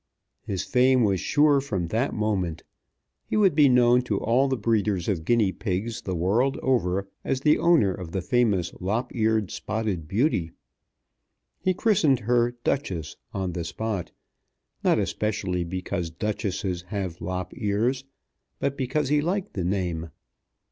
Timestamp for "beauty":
10.07-10.49